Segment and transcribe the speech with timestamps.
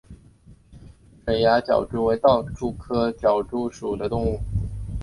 [1.27, 4.39] 水涯狡蛛为盗蛛科狡蛛属的动物。